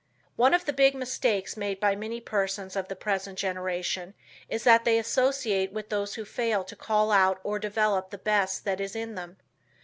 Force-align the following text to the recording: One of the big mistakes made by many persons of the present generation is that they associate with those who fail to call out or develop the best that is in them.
One 0.35 0.55
of 0.55 0.65
the 0.65 0.73
big 0.73 0.95
mistakes 0.95 1.55
made 1.55 1.79
by 1.79 1.95
many 1.95 2.19
persons 2.19 2.75
of 2.75 2.87
the 2.87 2.95
present 2.95 3.37
generation 3.37 4.15
is 4.49 4.63
that 4.63 4.83
they 4.83 4.97
associate 4.97 5.71
with 5.71 5.89
those 5.89 6.15
who 6.15 6.25
fail 6.25 6.63
to 6.63 6.75
call 6.75 7.11
out 7.11 7.39
or 7.43 7.59
develop 7.59 8.09
the 8.09 8.17
best 8.17 8.65
that 8.65 8.81
is 8.81 8.95
in 8.95 9.13
them. 9.13 9.37